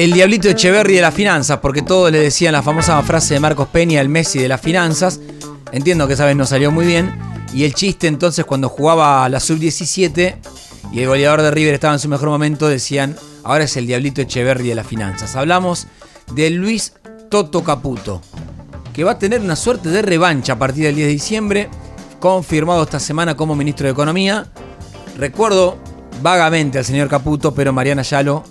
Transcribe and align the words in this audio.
El 0.00 0.14
diablito 0.14 0.48
Echeverry 0.48 0.94
de 0.94 1.02
las 1.02 1.12
finanzas, 1.12 1.58
porque 1.58 1.82
todos 1.82 2.10
le 2.10 2.20
decían 2.20 2.54
la 2.54 2.62
famosa 2.62 3.02
frase 3.02 3.34
de 3.34 3.40
Marcos 3.40 3.68
Peña, 3.68 4.00
el 4.00 4.08
Messi 4.08 4.38
de 4.38 4.48
las 4.48 4.58
finanzas. 4.58 5.20
Entiendo 5.72 6.06
que 6.06 6.14
esa 6.14 6.24
vez 6.24 6.34
no 6.34 6.46
salió 6.46 6.70
muy 6.70 6.86
bien. 6.86 7.14
Y 7.52 7.64
el 7.64 7.74
chiste 7.74 8.06
entonces 8.06 8.46
cuando 8.46 8.70
jugaba 8.70 9.28
la 9.28 9.40
sub-17 9.40 10.36
y 10.90 11.00
el 11.00 11.06
goleador 11.06 11.42
de 11.42 11.50
River 11.50 11.74
estaba 11.74 11.92
en 11.92 12.00
su 12.00 12.08
mejor 12.08 12.30
momento, 12.30 12.66
decían, 12.66 13.14
ahora 13.44 13.64
es 13.64 13.76
el 13.76 13.86
diablito 13.86 14.22
Echeverry 14.22 14.68
de 14.68 14.74
las 14.74 14.86
finanzas. 14.86 15.36
Hablamos 15.36 15.86
de 16.32 16.48
Luis 16.48 16.94
Toto 17.28 17.62
Caputo, 17.62 18.22
que 18.94 19.04
va 19.04 19.10
a 19.10 19.18
tener 19.18 19.42
una 19.42 19.54
suerte 19.54 19.90
de 19.90 20.00
revancha 20.00 20.54
a 20.54 20.58
partir 20.58 20.84
del 20.84 20.94
10 20.94 21.08
de 21.08 21.12
diciembre, 21.12 21.68
confirmado 22.20 22.84
esta 22.84 23.00
semana 23.00 23.36
como 23.36 23.54
ministro 23.54 23.84
de 23.84 23.92
Economía. 23.92 24.46
Recuerdo 25.18 25.76
vagamente 26.22 26.78
al 26.78 26.86
señor 26.86 27.10
Caputo, 27.10 27.52
pero 27.52 27.74
Mariana 27.74 28.00
Yalo 28.00 28.44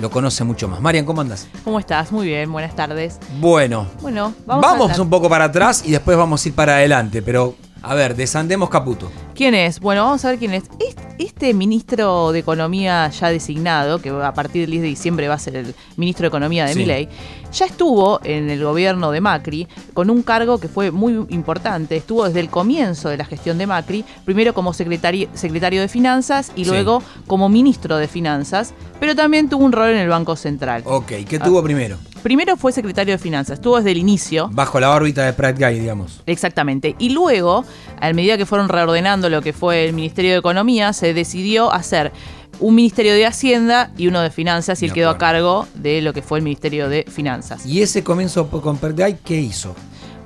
lo 0.00 0.10
conoce 0.10 0.44
mucho 0.44 0.68
más. 0.68 0.80
Marian, 0.80 1.04
¿cómo 1.04 1.20
andas? 1.20 1.48
¿Cómo 1.64 1.78
estás? 1.78 2.12
Muy 2.12 2.26
bien, 2.26 2.50
buenas 2.52 2.74
tardes. 2.76 3.18
Bueno, 3.40 3.86
Bueno, 4.00 4.34
vamos, 4.46 4.62
vamos, 4.62 4.98
a 4.98 5.02
un 5.02 5.10
poco 5.10 5.28
para 5.28 5.46
atrás 5.46 5.82
y 5.84 5.90
después 5.92 6.16
vamos 6.16 6.44
a 6.44 6.48
ir 6.48 6.54
para 6.54 6.76
adelante, 6.76 7.22
pero 7.22 7.54
a 7.82 7.94
ver, 7.94 8.14
desandemos 8.16 8.68
Caputo. 8.70 9.10
¿Quién 9.34 9.54
es? 9.54 9.80
Bueno, 9.80 10.04
vamos 10.04 10.24
a 10.24 10.30
ver 10.30 10.38
quién 10.38 10.54
es. 10.54 10.64
Est- 10.78 10.98
Este 11.20 11.52
ministro 11.52 12.32
de 12.32 12.38
Economía 12.38 13.08
ya 13.10 13.28
designado, 13.28 14.00
que 14.00 14.08
a 14.08 14.32
partir 14.32 14.62
del 14.62 14.70
10 14.70 14.82
de 14.82 14.88
diciembre 14.88 15.28
va 15.28 15.34
a 15.34 15.38
ser 15.38 15.54
el 15.56 15.74
ministro 15.96 16.22
de 16.24 16.28
Economía 16.28 16.64
de 16.64 16.72
Sí. 16.72 16.78
Milei, 16.78 17.08
ya 17.52 17.66
estuvo 17.66 18.20
en 18.24 18.48
el 18.48 18.62
gobierno 18.64 19.10
de 19.10 19.20
Macri 19.20 19.68
con 19.92 20.08
un 20.08 20.22
cargo 20.22 20.58
que 20.58 20.68
fue 20.68 20.90
muy 20.90 21.26
importante. 21.28 21.96
Estuvo 21.96 22.24
desde 22.24 22.40
el 22.40 22.48
comienzo 22.48 23.10
de 23.10 23.18
la 23.18 23.26
gestión 23.26 23.58
de 23.58 23.66
Macri, 23.66 24.02
primero 24.24 24.54
como 24.54 24.72
secretario, 24.72 25.28
secretario 25.34 25.82
de 25.82 25.88
Finanzas 25.88 26.52
y 26.56 26.64
Sí. 26.64 26.70
luego 26.70 27.02
como 27.26 27.50
ministro 27.50 27.96
de 27.98 28.08
Finanzas, 28.08 28.72
pero 28.98 29.14
también 29.14 29.50
tuvo 29.50 29.64
un 29.64 29.72
rol 29.72 29.90
en 29.90 29.98
el 29.98 30.08
Banco 30.08 30.36
Central. 30.36 30.82
Ok, 30.86 31.12
¿qué 31.28 31.38
tuvo 31.38 31.62
primero? 31.62 31.98
Primero 32.22 32.56
fue 32.56 32.72
secretario 32.72 33.14
de 33.14 33.18
Finanzas, 33.18 33.54
estuvo 33.54 33.78
desde 33.78 33.92
el 33.92 33.98
inicio. 33.98 34.50
Bajo 34.52 34.78
la 34.78 34.90
órbita 34.90 35.24
de 35.24 35.32
Pratt 35.32 35.58
Guy, 35.58 35.80
digamos. 35.80 36.20
Exactamente. 36.26 36.94
Y 36.98 37.10
luego, 37.10 37.64
a 37.98 38.12
medida 38.12 38.36
que 38.36 38.44
fueron 38.44 38.68
reordenando 38.68 39.30
lo 39.30 39.40
que 39.40 39.54
fue 39.54 39.86
el 39.86 39.94
Ministerio 39.94 40.32
de 40.32 40.38
Economía, 40.38 40.92
se 40.92 41.14
decidió 41.14 41.72
hacer 41.72 42.12
un 42.58 42.74
Ministerio 42.74 43.14
de 43.14 43.24
Hacienda 43.24 43.90
y 43.96 44.06
uno 44.06 44.20
de 44.20 44.30
Finanzas 44.30 44.82
y 44.82 44.86
él 44.86 44.92
quedó 44.92 45.08
a 45.08 45.16
cargo 45.16 45.66
de 45.74 46.02
lo 46.02 46.12
que 46.12 46.20
fue 46.20 46.38
el 46.38 46.44
Ministerio 46.44 46.90
de 46.90 47.06
Finanzas. 47.08 47.64
¿Y 47.64 47.80
ese 47.80 48.04
comienzo 48.04 48.48
con 48.48 48.76
Pratt 48.76 48.98
Guy 48.98 49.16
qué 49.24 49.40
hizo? 49.40 49.74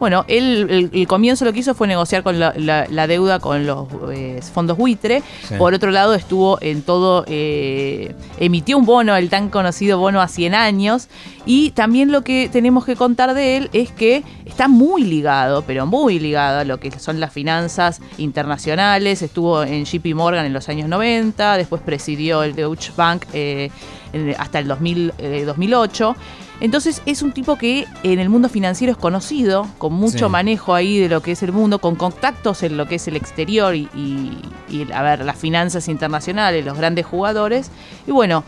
Bueno, 0.00 0.25
él 0.28 0.67
el, 0.70 0.91
el 0.92 1.06
comienzo 1.06 1.45
lo 1.45 1.53
que 1.53 1.61
hizo 1.61 1.75
fue 1.75 1.87
negociar 1.87 2.23
con 2.23 2.39
la, 2.39 2.53
la- 2.56 2.87
la 2.91 3.06
deuda 3.06 3.39
con 3.39 3.64
los 3.67 3.87
eh, 4.12 4.41
fondos 4.53 4.77
buitre. 4.77 5.23
Sí. 5.48 5.55
Por 5.56 5.73
otro 5.75 5.91
lado, 5.91 6.14
estuvo 6.14 6.59
en 6.61 6.83
todo, 6.83 7.25
eh, 7.28 8.14
emitió 8.39 8.77
un 8.77 8.84
bono, 8.86 9.17
el 9.17 9.31
tan 9.31 9.48
conocido 9.48 9.98
bono 9.98 10.20
a 10.20 10.28
100 10.28 10.55
años. 10.55 11.09
Y 11.47 11.70
también 11.73 12.11
lo 12.11 12.23
que 12.23 12.48
tenemos 12.51 12.84
que 12.86 12.97
contar 12.97 13.34
de 13.34 13.56
él 13.59 13.70
es 13.73 13.91
que 13.92 14.23
está 14.47 14.67
muy 14.67 15.05
ligado, 15.05 15.62
pero 15.62 15.86
muy 15.86 16.19
ligado 16.19 16.61
a 16.61 16.64
lo 16.64 16.81
que 16.81 16.91
son 16.98 17.20
las 17.20 17.33
finanzas 17.33 18.01
internacionales. 18.19 19.23
Estuvo 19.23 19.62
en 19.62 19.84
JP 19.84 20.14
Morgan 20.14 20.45
en 20.47 20.53
los 20.53 20.69
años 20.69 20.89
90, 20.89 21.56
después 21.56 21.81
presidió 21.83 22.42
el 22.42 22.55
Deutsche 22.55 22.92
Bank 22.97 23.25
eh, 23.33 23.70
en- 24.12 24.34
hasta 24.39 24.58
el 24.58 24.69
2000, 24.69 25.12
eh, 25.19 25.45
2008. 25.47 26.17
Entonces 26.60 27.02
es 27.05 27.22
un 27.22 27.33
tipo 27.33 27.56
que 27.56 27.84
en 28.05 28.19
el 28.20 28.28
mundo 28.28 28.48
financiero 28.48 28.92
es 28.92 28.98
conocido, 28.98 29.66
con 29.78 29.92
mucho 29.92 30.27
Sí. 30.27 30.30
manejo 30.30 30.74
ahí 30.74 30.98
de 30.98 31.08
lo 31.08 31.20
que 31.20 31.33
es 31.33 31.42
el 31.42 31.52
mundo, 31.52 31.78
con 31.80 31.96
contactos 31.96 32.62
en 32.62 32.77
lo 32.77 32.86
que 32.86 32.94
es 32.94 33.08
el 33.08 33.16
exterior 33.16 33.74
y, 33.74 33.88
y- 33.94 34.38
y, 34.69 34.92
a 34.92 35.02
ver, 35.02 35.24
las 35.24 35.36
finanzas 35.36 35.88
internacionales, 35.88 36.64
los 36.64 36.78
grandes 36.78 37.05
jugadores. 37.06 37.70
Y 38.06 38.12
bueno, 38.12 38.44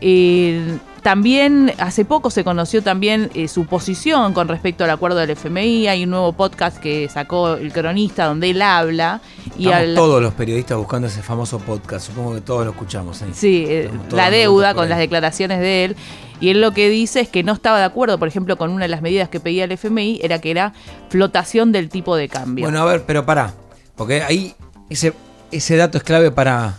eh, 0.00 0.78
también 1.02 1.72
hace 1.78 2.04
poco 2.04 2.30
se 2.30 2.44
conoció 2.44 2.82
también 2.82 3.30
eh, 3.34 3.48
su 3.48 3.66
posición 3.66 4.32
con 4.34 4.48
respecto 4.48 4.84
al 4.84 4.90
acuerdo 4.90 5.18
del 5.18 5.30
FMI. 5.30 5.88
Hay 5.88 6.04
un 6.04 6.10
nuevo 6.10 6.32
podcast 6.32 6.78
que 6.78 7.08
sacó 7.08 7.54
el 7.54 7.72
cronista 7.72 8.26
donde 8.26 8.50
él 8.50 8.60
habla. 8.62 9.20
Y 9.58 9.68
al- 9.70 9.94
todos 9.94 10.22
los 10.22 10.34
periodistas 10.34 10.76
buscando 10.78 11.08
ese 11.08 11.22
famoso 11.22 11.58
podcast. 11.58 12.06
Supongo 12.08 12.34
que 12.34 12.40
todos 12.40 12.64
lo 12.64 12.72
escuchamos 12.72 13.20
ahí. 13.22 13.30
Sí, 13.32 13.64
eh, 13.68 13.82
Estamos 13.84 14.08
todos 14.08 14.16
la 14.22 14.30
deuda 14.30 14.74
con 14.74 14.84
ahí. 14.84 14.88
las 14.90 14.98
declaraciones 14.98 15.60
de 15.60 15.84
él. 15.84 15.96
Y 16.40 16.48
él 16.50 16.60
lo 16.60 16.72
que 16.72 16.88
dice 16.88 17.20
es 17.20 17.28
que 17.28 17.42
no 17.42 17.52
estaba 17.52 17.78
de 17.78 17.84
acuerdo, 17.84 18.18
por 18.18 18.26
ejemplo, 18.28 18.56
con 18.56 18.70
una 18.70 18.82
de 18.84 18.88
las 18.88 19.02
medidas 19.02 19.28
que 19.28 19.40
pedía 19.40 19.64
el 19.64 19.72
FMI, 19.72 20.20
era 20.22 20.38
que 20.40 20.50
era 20.50 20.72
flotación 21.10 21.70
del 21.72 21.88
tipo 21.90 22.16
de 22.16 22.28
cambio. 22.28 22.64
Bueno, 22.64 22.80
a 22.80 22.84
ver, 22.86 23.04
pero 23.06 23.26
pará. 23.26 23.52
Porque 23.94 24.22
ahí 24.22 24.54
ese, 24.88 25.12
ese 25.50 25.76
dato 25.76 25.98
es 25.98 26.04
clave 26.04 26.30
para, 26.30 26.76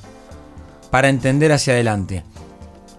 para 0.90 1.10
entender 1.10 1.52
hacia 1.52 1.74
adelante. 1.74 2.24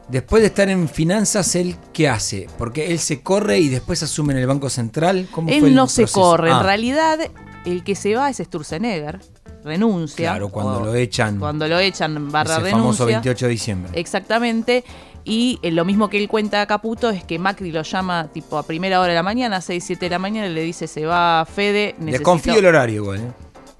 Después 0.09 0.43
de 0.43 0.49
estar 0.49 0.69
en 0.69 0.89
finanzas, 0.89 1.55
¿él 1.55 1.77
qué 1.93 2.09
hace? 2.09 2.47
Porque 2.59 2.91
él 2.93 2.99
se 2.99 3.23
corre 3.23 3.59
y 3.59 3.69
después 3.69 4.03
asume 4.03 4.33
en 4.35 4.41
el 4.41 4.47
Banco 4.47 4.69
Central. 4.69 5.29
¿Cómo 5.31 5.49
él 5.49 5.75
no 5.75 5.87
se 5.87 6.07
corre, 6.07 6.51
Ah, 6.53 6.59
en 6.59 6.65
realidad 6.65 7.19
el 7.65 7.83
que 7.85 7.95
se 7.95 8.15
va 8.15 8.29
es 8.29 8.37
Sturzenegger, 8.39 9.21
renuncia. 9.65 10.31
Claro, 10.33 10.49
cuando 10.51 10.79
o- 10.81 10.85
lo 10.87 10.95
echan. 10.95 11.39
Cuando 11.39 11.67
lo 11.69 11.79
echan 11.79 12.31
barra 12.31 12.57
ese 12.59 12.71
famoso 12.71 13.07
renuncia. 13.07 13.07
28 13.07 13.47
de 13.47 13.51
diciembre. 13.51 13.93
Exactamente. 13.95 14.85
Y 15.25 15.61
eh, 15.63 15.71
lo 15.71 15.85
mismo 15.85 16.11
que 16.11 16.19
él 16.19 16.29
cuenta 16.29 16.61
a 16.61 16.67
Caputo 16.67 17.09
es 17.11 17.23
que 17.23 17.39
Macri 17.39 17.71
lo 17.71 17.83
llama 17.83 18.27
tipo 18.33 18.59
a 18.59 18.65
primera 18.65 18.99
hora 19.01 19.11
de 19.11 19.15
la 19.15 19.23
mañana, 19.23 19.61
6, 19.61 19.85
7 19.87 20.07
de 20.07 20.11
la 20.11 20.19
mañana, 20.19 20.49
y 20.49 20.53
le 20.53 20.63
dice 20.63 20.89
se 20.89 21.07
va 21.07 21.47
Fede. 21.47 21.95
necesito-". 22.01 22.11
Desconfío 22.19 22.55
el 22.59 22.67
horario 22.67 22.97
igual. 23.03 23.21
¿eh? 23.21 23.33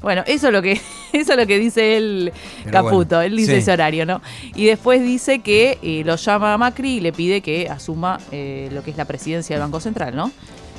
Bueno, 0.03 0.23
eso 0.27 0.49
es 0.49 0.53
lo 0.53 0.61
que, 0.63 0.73
eso 1.13 1.33
es 1.33 1.39
lo 1.39 1.47
que 1.47 1.59
dice 1.59 1.97
él, 1.97 2.33
Pero 2.65 2.73
Caputo, 2.73 3.17
bueno, 3.17 3.23
él 3.23 3.37
dice 3.37 3.53
sí. 3.53 3.59
ese 3.59 3.73
horario, 3.73 4.05
¿no? 4.05 4.21
Y 4.55 4.67
después 4.67 5.01
dice 5.03 5.39
que 5.41 5.79
eh, 5.83 6.03
lo 6.05 6.17
llama 6.17 6.53
a 6.55 6.59
Macri 6.59 6.97
y 6.97 7.01
le 7.01 7.13
pide 7.13 7.41
que 7.41 7.69
asuma 7.69 8.19
eh, 8.33 8.69
lo 8.73 8.83
que 8.83 8.91
es 8.91 8.97
la 8.97 9.05
presidencia 9.05 9.55
del 9.57 9.63
Banco 9.63 9.81
Central, 9.81 10.15
¿no? 10.17 10.31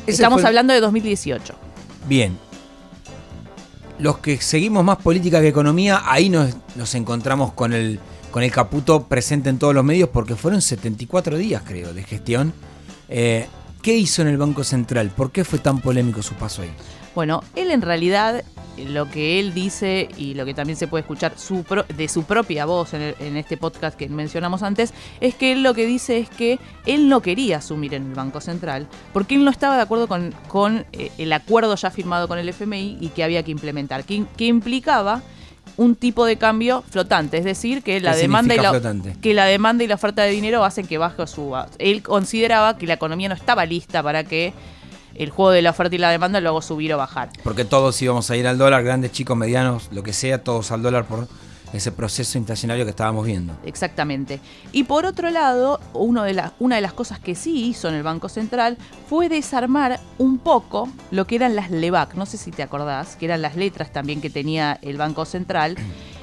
Ese 0.06 0.12
Estamos 0.12 0.42
fue 0.42 0.42
el- 0.42 0.48
hablando 0.48 0.74
de 0.74 0.82
2018. 0.82 1.56
Bien. 2.08 2.38
Los 4.00 4.18
que 4.18 4.38
seguimos 4.42 4.84
más 4.84 4.98
política 4.98 5.40
que 5.40 5.48
economía, 5.48 6.02
ahí 6.06 6.30
nos, 6.30 6.54
nos 6.76 6.94
encontramos 6.96 7.54
con 7.54 7.74
el, 7.74 8.00
con 8.32 8.44
el 8.44 8.52
Caputo 8.52 9.04
presente 9.08 9.50
en 9.50 9.60
todos 9.60 9.74
los 9.74 9.84
medios 9.86 10.10
porque 10.10 10.36
fueron 10.36 10.62
74 10.62 11.38
días, 11.38 11.62
creo, 11.66 11.94
de 11.94 12.04
gestión. 12.04 12.54
Eh, 13.08 13.48
¿Qué 13.82 13.96
hizo 13.96 14.22
en 14.24 14.30
el 14.30 14.38
Banco 14.38 14.64
Central? 14.64 15.12
¿Por 15.16 15.32
qué 15.32 15.44
fue 15.46 15.60
tan 15.60 15.80
polémico 15.80 16.22
su 16.24 16.34
paso 16.34 16.64
ahí? 16.64 16.72
Bueno, 17.16 17.44
él 17.56 17.70
en 17.70 17.82
realidad, 17.82 18.44
lo 18.78 19.10
que 19.10 19.40
él 19.40 19.54
dice 19.54 20.10
y 20.18 20.34
lo 20.34 20.46
que 20.46 20.54
también 20.54 20.78
se 20.78 20.88
puede 20.88 21.02
escuchar 21.02 21.34
su 21.38 21.64
pro- 21.64 21.86
de 21.96 22.08
su 22.08 22.24
propia 22.24 22.66
voz 22.66 22.94
en, 22.94 23.02
el- 23.02 23.16
en 23.20 23.38
este 23.38 23.58
podcast 23.58 23.98
que 23.98 24.10
mencionamos 24.10 24.64
antes, 24.64 24.94
es 25.22 25.36
que 25.36 25.52
él 25.52 25.64
lo 25.64 25.74
que 25.74 25.86
dice 25.86 26.18
es 26.18 26.30
que 26.30 26.60
él 26.86 27.10
no 27.10 27.22
quería 27.22 27.58
asumir 27.58 27.94
en 27.94 28.08
el 28.08 28.14
Banco 28.14 28.42
Central 28.42 28.88
porque 29.14 29.36
él 29.36 29.44
no 29.46 29.52
estaba 29.52 29.76
de 29.76 29.82
acuerdo 29.84 30.08
con, 30.08 30.34
con, 30.48 30.86
eh, 30.94 31.12
el 31.18 31.32
acuerdo 31.34 31.76
ya 31.76 31.92
firmado 31.92 32.28
con 32.28 32.40
el 32.40 32.50
FMI 32.50 32.98
y 33.00 33.10
que 33.10 33.24
había 33.24 33.44
que 33.44 33.52
implementar, 33.52 34.04
que, 34.04 34.24
que 34.38 34.46
implicaba 34.46 35.22
un 35.78 35.96
tipo 35.96 36.26
de 36.26 36.38
cambio 36.38 36.84
flotante, 36.90 37.38
es 37.38 37.46
decir, 37.46 37.82
que 37.84 38.00
la 38.00 38.12
¿Qué 38.14 38.20
demanda 38.20 38.54
y 38.54 38.58
la, 38.58 38.70
flotante? 38.72 39.16
que 39.22 39.34
la 39.34 39.46
demanda 39.46 39.84
y 39.84 39.88
la 39.88 39.96
oferta 39.96 40.22
de 40.24 40.30
dinero 40.32 40.64
hacen 40.64 40.86
que 40.86 40.98
baje 41.00 41.22
o 41.22 41.26
suba. 41.28 41.68
Él 41.80 42.04
consideraba 42.04 42.78
que 42.78 42.86
la 42.86 42.94
economía 42.96 43.30
no 43.30 43.34
estaba 43.36 43.66
lista 43.66 44.04
para 44.04 44.24
que 44.24 44.54
el 45.16 45.30
juego 45.30 45.52
de 45.52 45.62
la 45.62 45.72
oferta 45.72 45.96
y 45.96 46.00
la 46.00 46.10
demanda 46.12 46.40
lo 46.42 46.50
hago 46.50 46.62
subir 46.62 46.94
o 46.94 46.98
bajar. 46.98 47.30
Porque 47.44 47.66
todos 47.66 48.02
íbamos 48.02 48.30
a 48.30 48.36
ir 48.38 48.48
al 48.48 48.58
dólar, 48.58 48.84
grandes, 48.84 49.12
chicos, 49.12 49.38
medianos, 49.38 49.90
lo 49.92 50.04
que 50.04 50.14
sea, 50.14 50.44
todos 50.44 50.72
al 50.72 50.82
dólar 50.82 51.06
por 51.06 51.28
ese 51.74 51.92
proceso 51.92 52.38
inflacionario 52.38 52.84
que 52.86 52.92
estábamos 52.92 53.26
viendo. 53.26 53.54
Exactamente. 53.66 54.40
Y 54.72 54.84
por 54.84 55.08
otro 55.08 55.32
lado, 55.32 55.80
uno 55.94 56.22
de 56.22 56.34
las- 56.34 56.52
una 56.60 56.76
de 56.76 56.82
las 56.84 56.94
cosas 56.94 57.20
que 57.20 57.34
sí 57.34 57.66
hizo 57.66 57.90
en 57.90 57.96
el 57.96 58.04
Banco 58.04 58.30
Central 58.30 58.78
fue 59.10 59.28
desarmar 59.28 60.00
un 60.20 60.38
poco 60.38 60.88
lo 61.10 61.26
que 61.26 61.36
eran 61.36 61.56
las 61.56 61.72
LEVAC. 61.72 62.14
No 62.14 62.28
sé 62.28 62.38
si 62.38 62.52
te 62.52 62.62
acordás, 62.62 63.16
que 63.16 63.26
eran 63.26 63.42
las 63.42 63.56
letras 63.56 63.92
también 63.92 64.22
que 64.22 64.30
tenía 64.30 64.78
el 64.84 64.98
Banco 64.98 65.26
Central. 65.26 65.76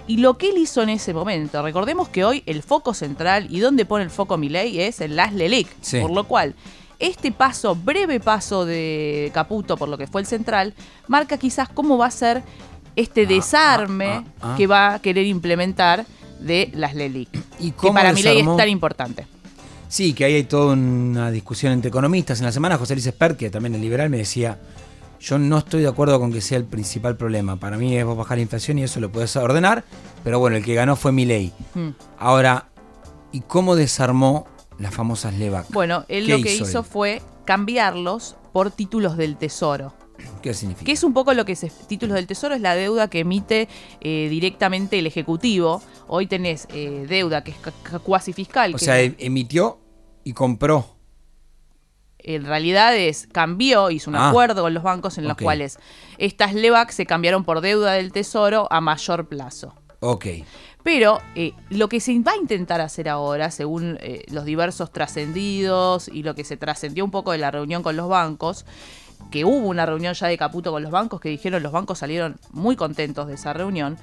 Y 0.06 0.18
lo 0.18 0.38
que 0.38 0.50
él 0.50 0.58
hizo 0.58 0.82
en 0.82 0.88
ese 0.88 1.12
momento, 1.14 1.62
recordemos 1.62 2.08
que 2.08 2.24
hoy 2.24 2.44
el 2.46 2.62
foco 2.62 2.94
central 2.94 3.48
y 3.50 3.58
donde 3.60 3.84
pone 3.84 4.04
el 4.04 4.10
foco 4.10 4.36
Milei 4.36 4.80
es 4.80 5.00
en 5.00 5.16
las 5.16 5.32
LELIC. 5.32 5.68
Sí. 5.80 6.00
Por 6.00 6.12
lo 6.12 6.24
cual, 6.24 6.54
este 7.00 7.32
paso, 7.32 7.74
breve 7.74 8.20
paso 8.20 8.64
de 8.64 9.30
Caputo 9.34 9.76
por 9.76 9.88
lo 9.88 9.98
que 9.98 10.06
fue 10.06 10.20
el 10.20 10.26
central, 10.26 10.74
marca 11.08 11.38
quizás 11.38 11.68
cómo 11.68 11.98
va 11.98 12.06
a 12.06 12.10
ser 12.10 12.42
este 12.96 13.22
Ah, 13.22 13.26
desarme 13.26 14.10
ah, 14.10 14.24
ah, 14.40 14.52
ah. 14.52 14.54
que 14.56 14.66
va 14.66 14.94
a 14.94 14.98
querer 15.00 15.26
implementar 15.26 16.06
de 16.38 16.70
las 16.74 16.94
LELIC. 16.94 17.28
¿Y 17.58 17.72
Que 17.72 17.90
para 17.90 18.12
mi 18.12 18.22
ley 18.22 18.40
es 18.40 18.56
tan 18.56 18.68
importante. 18.68 19.26
Sí, 19.88 20.12
que 20.12 20.24
ahí 20.24 20.34
hay 20.34 20.44
toda 20.44 20.74
una 20.74 21.30
discusión 21.30 21.72
entre 21.72 21.88
economistas. 21.88 22.38
En 22.38 22.46
la 22.46 22.52
semana 22.52 22.78
José 22.78 22.94
Luis 22.94 23.06
Espert, 23.06 23.36
que 23.36 23.50
también 23.50 23.74
es 23.74 23.80
liberal, 23.80 24.08
me 24.08 24.18
decía, 24.18 24.58
yo 25.20 25.38
no 25.38 25.58
estoy 25.58 25.82
de 25.82 25.88
acuerdo 25.88 26.18
con 26.20 26.32
que 26.32 26.40
sea 26.40 26.58
el 26.58 26.64
principal 26.64 27.16
problema. 27.16 27.56
Para 27.56 27.76
mí 27.76 27.96
es 27.96 28.06
bajar 28.06 28.38
la 28.38 28.42
inflación 28.42 28.78
y 28.78 28.84
eso 28.84 29.00
lo 29.00 29.10
puedes 29.10 29.34
ordenar, 29.36 29.84
pero 30.22 30.38
bueno, 30.38 30.56
el 30.56 30.64
que 30.64 30.74
ganó 30.74 30.96
fue 30.96 31.12
mi 31.12 31.24
ley. 31.24 31.52
Mm. 31.74 31.88
Ahora, 32.18 32.68
¿y 33.32 33.40
cómo 33.40 33.74
desarmó 33.74 34.46
las 34.80 34.94
famosas 34.94 35.34
LEVAC? 35.34 35.70
Bueno, 35.70 36.04
él 36.08 36.26
¿Qué 36.26 36.36
lo 36.38 36.42
que 36.42 36.54
hizo 36.54 36.82
fue 36.82 37.22
cambiarlos 37.44 38.36
por 38.52 38.70
títulos 38.70 39.16
del 39.16 39.36
tesoro. 39.36 39.92
¿Qué 40.42 40.52
significa? 40.54 40.84
Que 40.84 40.92
es 40.92 41.02
un 41.04 41.14
poco 41.14 41.32
lo 41.34 41.44
que 41.44 41.52
es 41.52 41.66
títulos 41.86 42.14
del 42.14 42.26
tesoro, 42.26 42.54
es 42.54 42.60
la 42.60 42.74
deuda 42.74 43.08
que 43.08 43.20
emite 43.20 43.68
eh, 44.00 44.28
directamente 44.28 44.98
el 44.98 45.06
Ejecutivo. 45.06 45.82
Hoy 46.08 46.26
tenés 46.26 46.66
eh, 46.74 47.06
deuda 47.08 47.42
que 47.44 47.52
es 47.52 47.56
cuasi 48.02 48.32
fiscal. 48.32 48.74
O 48.74 48.78
que 48.78 48.84
sea, 48.84 49.00
em- 49.00 49.14
emitió 49.18 49.78
Y 50.24 50.32
compró. 50.34 50.96
En 52.18 52.44
realidad 52.44 52.94
es, 52.94 53.26
cambió, 53.32 53.90
hizo 53.90 54.10
un 54.10 54.16
Ah. 54.16 54.28
acuerdo 54.28 54.62
con 54.62 54.74
los 54.74 54.82
bancos 54.82 55.16
en 55.16 55.26
los 55.26 55.36
cuales 55.38 55.78
estas 56.18 56.52
LEVAC 56.52 56.90
se 56.90 57.06
cambiaron 57.06 57.44
por 57.44 57.62
deuda 57.62 57.92
del 57.92 58.12
tesoro 58.12 58.68
a 58.70 58.82
mayor 58.82 59.26
plazo. 59.26 59.74
Ok. 60.00 60.26
Pero 60.82 61.20
eh, 61.34 61.52
lo 61.68 61.88
que 61.88 62.00
se 62.00 62.18
va 62.20 62.32
a 62.32 62.36
intentar 62.36 62.80
hacer 62.80 63.08
ahora, 63.08 63.50
según 63.50 63.98
eh, 64.00 64.24
los 64.30 64.44
diversos 64.44 64.92
trascendidos 64.92 66.08
y 66.08 66.22
lo 66.22 66.34
que 66.34 66.44
se 66.44 66.56
trascendió 66.56 67.04
un 67.04 67.10
poco 67.10 67.32
de 67.32 67.38
la 67.38 67.50
reunión 67.50 67.82
con 67.82 67.96
los 67.96 68.08
bancos, 68.08 68.64
que 69.30 69.44
hubo 69.44 69.68
una 69.68 69.84
reunión 69.86 70.14
ya 70.14 70.26
de 70.28 70.38
Caputo 70.38 70.72
con 70.72 70.82
los 70.82 70.90
bancos, 70.90 71.20
que 71.20 71.28
dijeron 71.28 71.62
los 71.62 71.72
bancos 71.72 71.98
salieron 71.98 72.38
muy 72.50 72.76
contentos 72.76 73.26
de 73.28 73.34
esa 73.34 73.52
reunión, 73.52 73.98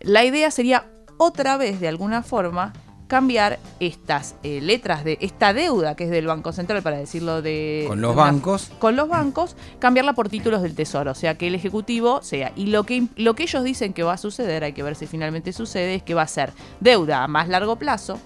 la 0.00 0.24
idea 0.24 0.50
sería 0.50 0.86
otra 1.16 1.56
vez, 1.56 1.80
de 1.80 1.88
alguna 1.88 2.22
forma, 2.22 2.72
cambiar 3.10 3.58
estas 3.80 4.36
eh, 4.44 4.60
letras 4.62 5.02
de 5.04 5.18
esta 5.20 5.52
deuda 5.52 5.96
que 5.96 6.04
es 6.04 6.10
del 6.10 6.26
Banco 6.28 6.52
Central, 6.52 6.80
para 6.80 6.96
decirlo 6.96 7.42
de... 7.42 7.84
Con 7.88 8.00
los 8.00 8.12
de 8.14 8.22
una- 8.22 8.30
bancos. 8.30 8.70
con 8.78 8.94
los 8.94 9.08
bancos, 9.08 9.56
cambiarla 9.80 10.12
por 10.12 10.28
títulos 10.28 10.62
del 10.62 10.76
Tesoro, 10.76 11.10
o 11.10 11.14
sea, 11.16 11.36
que 11.36 11.48
el 11.48 11.56
Ejecutivo 11.56 12.22
sea. 12.22 12.52
Y 12.54 12.66
lo 12.66 12.84
que, 12.84 13.08
lo 13.16 13.34
que 13.34 13.42
ellos 13.42 13.64
dicen 13.64 13.92
que 13.92 14.04
va 14.04 14.12
a 14.12 14.16
suceder, 14.16 14.62
hay 14.62 14.72
que 14.74 14.84
ver 14.84 14.94
si 14.94 15.06
finalmente 15.08 15.52
sucede, 15.52 15.96
es 15.96 16.02
que 16.04 16.14
va 16.14 16.22
a 16.22 16.28
ser 16.28 16.52
deuda 16.78 17.24
a 17.24 17.28
más 17.28 17.48
largo 17.48 17.74
plazo 17.76 18.18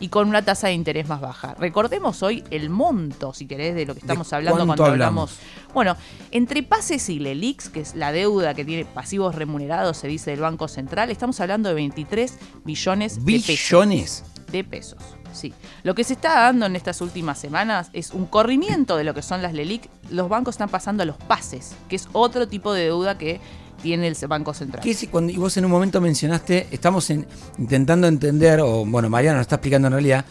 y 0.00 0.08
con 0.08 0.28
una 0.28 0.42
tasa 0.42 0.68
de 0.68 0.74
interés 0.74 1.08
más 1.08 1.20
baja. 1.20 1.54
Recordemos 1.58 2.22
hoy 2.22 2.44
el 2.50 2.70
monto, 2.70 3.32
si 3.34 3.46
querés, 3.46 3.74
de 3.74 3.86
lo 3.86 3.94
que 3.94 4.00
estamos 4.00 4.28
¿De 4.30 4.36
hablando 4.36 4.66
cuando 4.66 4.84
hablamos? 4.84 5.32
hablamos. 5.32 5.72
Bueno, 5.74 5.96
entre 6.30 6.62
pases 6.62 7.08
y 7.08 7.18
LELIX, 7.18 7.68
que 7.70 7.80
es 7.80 7.94
la 7.94 8.12
deuda 8.12 8.54
que 8.54 8.64
tiene 8.64 8.84
pasivos 8.84 9.34
remunerados, 9.34 9.96
se 9.96 10.08
dice 10.08 10.30
del 10.32 10.40
Banco 10.40 10.68
Central, 10.68 11.10
estamos 11.10 11.40
hablando 11.40 11.68
de 11.68 11.74
23 11.76 12.38
billones 12.64 13.14
de 13.16 13.32
pesos 13.32 13.46
Billones. 13.70 14.24
de 14.50 14.64
pesos. 14.64 14.98
Sí. 15.32 15.54
Lo 15.82 15.94
que 15.94 16.04
se 16.04 16.12
está 16.12 16.34
dando 16.42 16.66
en 16.66 16.76
estas 16.76 17.00
últimas 17.00 17.38
semanas 17.38 17.88
es 17.94 18.10
un 18.10 18.26
corrimiento 18.26 18.98
de 18.98 19.04
lo 19.04 19.14
que 19.14 19.22
son 19.22 19.40
las 19.40 19.54
LELIC. 19.54 19.88
Los 20.10 20.28
bancos 20.28 20.54
están 20.56 20.68
pasando 20.68 21.04
a 21.04 21.06
los 21.06 21.16
pases, 21.16 21.74
que 21.88 21.96
es 21.96 22.06
otro 22.12 22.46
tipo 22.48 22.74
de 22.74 22.84
deuda 22.84 23.16
que 23.16 23.40
tiene 23.82 24.06
el 24.08 24.16
Banco 24.28 24.54
Central. 24.54 24.82
¿Qué 24.82 24.90
es 24.92 25.06
cuando 25.10 25.32
y 25.32 25.36
vos 25.36 25.56
en 25.56 25.64
un 25.64 25.70
momento 25.70 26.00
mencionaste, 26.00 26.68
estamos 26.70 27.10
en- 27.10 27.26
intentando 27.58 28.06
entender, 28.06 28.60
o 28.60 28.84
bueno, 28.86 29.10
Mariano 29.10 29.36
nos 29.38 29.42
está 29.44 29.56
explicando 29.56 29.88
en 29.88 29.92
realidad, 29.92 30.24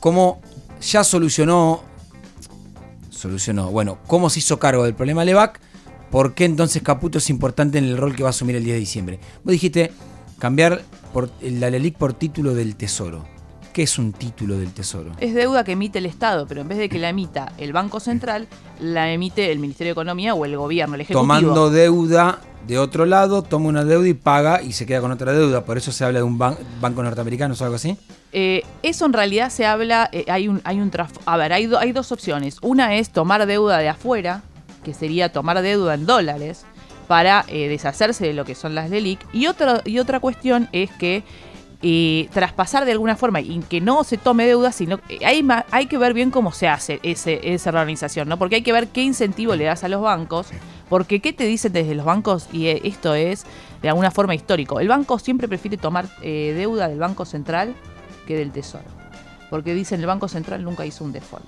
cómo 0.00 0.40
ya 0.80 1.04
solucionó, 1.04 1.82
solucionó, 3.10 3.70
bueno, 3.70 3.98
cómo 4.06 4.30
se 4.30 4.40
hizo 4.40 4.58
cargo 4.58 4.84
del 4.84 4.94
problema 4.94 5.24
Levac, 5.24 5.60
por 6.10 6.34
qué 6.34 6.44
entonces 6.44 6.82
Caputo 6.82 7.18
es 7.18 7.30
importante 7.30 7.78
en 7.78 7.84
el 7.84 7.96
rol 7.96 8.14
que 8.14 8.22
va 8.22 8.28
a 8.28 8.30
asumir 8.30 8.56
el 8.56 8.64
10 8.64 8.74
de 8.76 8.80
diciembre. 8.80 9.20
Vos 9.44 9.52
dijiste 9.52 9.92
cambiar 10.38 10.82
por, 11.12 11.30
la 11.40 11.70
LELIC 11.70 11.96
por 11.96 12.12
título 12.14 12.54
del 12.54 12.76
Tesoro. 12.76 13.24
¿Qué 13.72 13.82
es 13.82 13.98
un 13.98 14.12
título 14.14 14.56
del 14.58 14.72
Tesoro? 14.72 15.12
Es 15.20 15.34
deuda 15.34 15.62
que 15.62 15.72
emite 15.72 15.98
el 15.98 16.06
Estado, 16.06 16.46
pero 16.46 16.62
en 16.62 16.68
vez 16.68 16.78
de 16.78 16.88
que 16.88 16.98
la 16.98 17.10
emita 17.10 17.52
el 17.58 17.74
Banco 17.74 18.00
Central, 18.00 18.48
la 18.80 19.12
emite 19.12 19.52
el 19.52 19.58
Ministerio 19.58 19.90
de 19.90 19.92
Economía 19.92 20.34
o 20.34 20.46
el 20.46 20.56
gobierno, 20.56 20.94
el 20.94 21.02
Ejecutivo. 21.02 21.20
Tomando 21.20 21.68
deuda 21.68 22.38
de 22.66 22.78
otro 22.78 23.06
lado, 23.06 23.42
toma 23.42 23.68
una 23.68 23.84
deuda 23.84 24.08
y 24.08 24.14
paga 24.14 24.62
y 24.62 24.72
se 24.72 24.86
queda 24.86 25.00
con 25.00 25.10
otra 25.12 25.32
deuda. 25.32 25.64
Por 25.64 25.78
eso 25.78 25.92
se 25.92 26.04
habla 26.04 26.18
de 26.18 26.24
un 26.24 26.38
ban- 26.38 26.56
banco 26.80 27.02
norteamericano 27.02 27.54
o 27.58 27.62
algo 27.64 27.76
así. 27.76 27.96
Eh, 28.32 28.62
eso 28.82 29.06
en 29.06 29.12
realidad 29.12 29.50
se 29.50 29.66
habla, 29.66 30.08
eh, 30.12 30.24
hay 30.28 30.48
un, 30.48 30.60
hay 30.64 30.80
un 30.80 30.90
a 31.26 31.36
ver, 31.36 31.52
hay, 31.52 31.66
do- 31.66 31.78
hay 31.78 31.92
dos 31.92 32.10
opciones. 32.12 32.58
Una 32.62 32.96
es 32.96 33.10
tomar 33.10 33.46
deuda 33.46 33.78
de 33.78 33.88
afuera, 33.88 34.42
que 34.84 34.94
sería 34.94 35.32
tomar 35.32 35.62
deuda 35.62 35.94
en 35.94 36.06
dólares 36.06 36.64
para 37.06 37.44
eh, 37.48 37.68
deshacerse 37.68 38.26
de 38.26 38.32
lo 38.34 38.44
que 38.44 38.54
son 38.56 38.74
las 38.74 38.90
LELIC. 38.90 39.20
Y 39.32 39.46
otra, 39.46 39.80
y 39.84 39.98
otra 40.00 40.18
cuestión 40.20 40.68
es 40.72 40.90
que 40.92 41.22
eh, 41.82 42.28
traspasar 42.32 42.84
de 42.84 42.92
alguna 42.92 43.16
forma 43.16 43.40
y 43.40 43.60
que 43.68 43.80
no 43.80 44.02
se 44.02 44.16
tome 44.16 44.46
deuda, 44.46 44.72
sino 44.72 44.98
eh, 45.08 45.18
hay, 45.24 45.46
hay 45.70 45.86
que 45.86 45.98
ver 45.98 46.14
bien 46.14 46.30
cómo 46.30 46.50
se 46.52 46.66
hace 46.68 46.98
ese, 47.02 47.52
esa 47.54 47.70
organización, 47.70 48.28
¿no? 48.28 48.38
Porque 48.38 48.56
hay 48.56 48.62
que 48.62 48.72
ver 48.72 48.88
qué 48.88 49.02
incentivo 49.02 49.54
le 49.54 49.64
das 49.64 49.84
a 49.84 49.88
los 49.88 50.00
bancos, 50.02 50.48
porque 50.88 51.20
qué 51.20 51.32
te 51.32 51.44
dicen 51.44 51.72
desde 51.72 51.94
los 51.94 52.06
bancos, 52.06 52.48
y 52.52 52.66
eh, 52.66 52.80
esto 52.84 53.14
es 53.14 53.44
de 53.82 53.88
alguna 53.88 54.10
forma 54.10 54.34
histórico. 54.34 54.80
El 54.80 54.88
banco 54.88 55.18
siempre 55.18 55.48
prefiere 55.48 55.76
tomar 55.76 56.06
eh, 56.22 56.54
deuda 56.56 56.88
del 56.88 56.98
Banco 56.98 57.24
Central 57.24 57.74
que 58.26 58.36
del 58.36 58.52
Tesoro. 58.52 58.84
Porque 59.50 59.74
dicen 59.74 60.00
el 60.00 60.06
Banco 60.06 60.28
Central 60.28 60.64
nunca 60.64 60.84
hizo 60.84 61.04
un 61.04 61.12
default. 61.12 61.44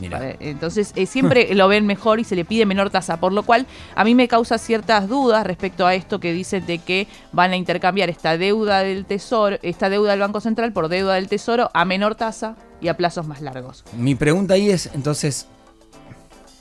Mira. 0.00 0.18
¿vale? 0.18 0.36
Entonces 0.40 0.92
eh, 0.96 1.06
siempre 1.06 1.54
lo 1.54 1.68
ven 1.68 1.86
mejor 1.86 2.20
y 2.20 2.24
se 2.24 2.36
le 2.36 2.44
pide 2.44 2.66
menor 2.66 2.90
tasa, 2.90 3.18
por 3.18 3.32
lo 3.32 3.42
cual 3.42 3.66
a 3.94 4.04
mí 4.04 4.14
me 4.14 4.28
causa 4.28 4.58
ciertas 4.58 5.08
dudas 5.08 5.46
respecto 5.46 5.86
a 5.86 5.94
esto 5.94 6.20
que 6.20 6.32
dicen 6.32 6.64
de 6.66 6.78
que 6.78 7.06
van 7.32 7.52
a 7.52 7.56
intercambiar 7.56 8.08
esta 8.08 8.38
deuda 8.38 8.80
del 8.80 9.04
tesoro, 9.04 9.58
esta 9.62 9.90
deuda 9.90 10.12
del 10.12 10.20
Banco 10.20 10.40
Central 10.40 10.72
por 10.72 10.88
deuda 10.88 11.14
del 11.14 11.28
tesoro 11.28 11.70
a 11.74 11.84
menor 11.84 12.14
tasa 12.14 12.56
y 12.80 12.88
a 12.88 12.96
plazos 12.96 13.26
más 13.26 13.40
largos. 13.40 13.84
Mi 13.96 14.14
pregunta 14.14 14.54
ahí 14.54 14.70
es, 14.70 14.90
entonces, 14.94 15.46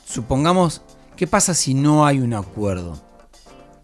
supongamos, 0.05 0.81
¿qué 1.15 1.27
pasa 1.27 1.53
si 1.53 1.73
no 1.73 2.05
hay 2.05 2.19
un 2.19 2.33
acuerdo? 2.33 3.01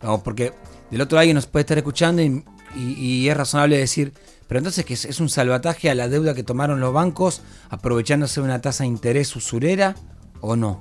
No, 0.01 0.23
porque 0.23 0.53
del 0.91 1.01
otro 1.01 1.15
lado 1.15 1.21
alguien 1.21 1.35
nos 1.35 1.47
puede 1.47 1.61
estar 1.61 1.77
escuchando 1.77 2.21
y 2.21 3.29
es 3.29 3.37
razonable 3.37 3.77
decir, 3.77 4.13
pero 4.47 4.59
entonces 4.59 4.85
que 4.85 4.93
es, 4.93 5.05
es 5.05 5.19
un 5.19 5.29
salvataje 5.29 5.89
a 5.89 5.95
la 5.95 6.07
deuda 6.07 6.33
que 6.33 6.43
tomaron 6.43 6.79
los 6.79 6.93
bancos 6.93 7.41
aprovechándose 7.69 8.39
de 8.39 8.45
una 8.45 8.61
tasa 8.61 8.83
de 8.83 8.89
interés 8.89 9.35
usurera 9.35 9.95
o 10.41 10.55
no? 10.55 10.79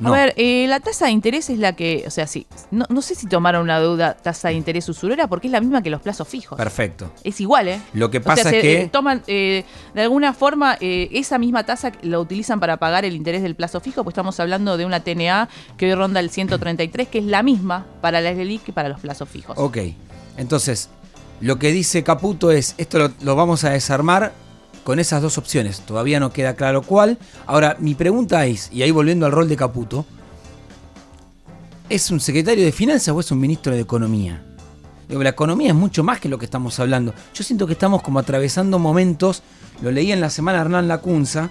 No. 0.00 0.14
A 0.14 0.16
ver, 0.16 0.34
eh, 0.36 0.66
la 0.68 0.80
tasa 0.80 1.06
de 1.06 1.10
interés 1.12 1.50
es 1.50 1.58
la 1.58 1.74
que, 1.74 2.04
o 2.06 2.10
sea, 2.10 2.26
sí, 2.26 2.46
no, 2.70 2.84
no 2.88 3.02
sé 3.02 3.14
si 3.14 3.26
tomaron 3.26 3.62
una 3.62 3.80
deuda 3.80 4.14
tasa 4.14 4.48
de 4.48 4.54
interés 4.54 4.88
usurera 4.88 5.26
porque 5.26 5.48
es 5.48 5.52
la 5.52 5.60
misma 5.60 5.82
que 5.82 5.90
los 5.90 6.00
plazos 6.00 6.28
fijos. 6.28 6.56
Perfecto. 6.56 7.10
Es 7.24 7.40
igual, 7.40 7.68
¿eh? 7.68 7.80
Lo 7.94 8.10
que 8.10 8.18
O 8.18 8.22
sea, 8.22 8.34
pasa 8.36 8.50
se, 8.50 8.56
es 8.58 8.62
que... 8.62 8.82
eh, 8.82 8.88
toman, 8.88 9.22
eh, 9.26 9.64
de 9.94 10.02
alguna 10.02 10.32
forma, 10.32 10.76
eh, 10.80 11.08
esa 11.12 11.38
misma 11.38 11.64
tasa 11.64 11.92
la 12.02 12.20
utilizan 12.20 12.60
para 12.60 12.76
pagar 12.76 13.04
el 13.04 13.14
interés 13.16 13.42
del 13.42 13.54
plazo 13.56 13.80
fijo, 13.80 14.04
pues 14.04 14.12
estamos 14.12 14.38
hablando 14.40 14.76
de 14.76 14.86
una 14.86 15.00
TNA 15.00 15.48
que 15.76 15.86
hoy 15.86 15.94
ronda 15.94 16.20
el 16.20 16.30
133, 16.30 17.08
que 17.08 17.18
es 17.18 17.24
la 17.24 17.42
misma 17.42 17.86
para 18.00 18.20
la 18.20 18.32
LELIC 18.32 18.62
que 18.64 18.72
para 18.72 18.88
los 18.88 19.00
plazos 19.00 19.28
fijos. 19.28 19.56
Ok, 19.58 19.78
entonces, 20.36 20.90
lo 21.40 21.58
que 21.58 21.72
dice 21.72 22.04
Caputo 22.04 22.50
es, 22.52 22.74
esto 22.78 22.98
lo, 22.98 23.10
lo 23.22 23.34
vamos 23.36 23.64
a 23.64 23.70
desarmar 23.70 24.32
con 24.88 24.98
esas 24.98 25.20
dos 25.20 25.36
opciones. 25.36 25.80
Todavía 25.80 26.18
no 26.18 26.32
queda 26.32 26.54
claro 26.56 26.80
cuál. 26.80 27.18
Ahora, 27.44 27.76
mi 27.78 27.94
pregunta 27.94 28.46
es, 28.46 28.70
y 28.72 28.80
ahí 28.80 28.90
volviendo 28.90 29.26
al 29.26 29.32
rol 29.32 29.46
de 29.46 29.54
Caputo, 29.54 30.06
¿es 31.90 32.10
un 32.10 32.20
secretario 32.20 32.64
de 32.64 32.72
finanzas 32.72 33.14
o 33.14 33.20
es 33.20 33.30
un 33.30 33.38
ministro 33.38 33.74
de 33.74 33.80
economía? 33.80 34.42
La 35.10 35.28
economía 35.28 35.68
es 35.68 35.74
mucho 35.74 36.02
más 36.02 36.20
que 36.20 36.30
lo 36.30 36.38
que 36.38 36.46
estamos 36.46 36.80
hablando. 36.80 37.12
Yo 37.34 37.44
siento 37.44 37.66
que 37.66 37.74
estamos 37.74 38.00
como 38.00 38.18
atravesando 38.18 38.78
momentos, 38.78 39.42
lo 39.82 39.90
leí 39.90 40.10
en 40.10 40.22
la 40.22 40.30
semana 40.30 40.62
Hernán 40.62 40.88
Lacunza, 40.88 41.50